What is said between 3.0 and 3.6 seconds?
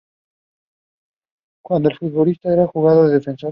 de defensor.